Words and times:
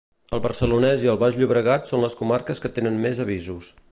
El 0.35 0.39
Barcelonès 0.45 1.03
i 1.07 1.11
el 1.13 1.19
Baix 1.25 1.37
Llobregat 1.41 1.91
són 1.93 2.03
les 2.05 2.17
comarques 2.23 2.65
que 2.65 2.75
tenen 2.79 3.01
més 3.07 3.25
avisos. 3.29 3.71